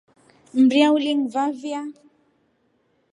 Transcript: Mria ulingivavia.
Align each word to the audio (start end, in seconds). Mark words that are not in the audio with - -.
Mria 0.61 0.87
ulingivavia. 0.95 1.81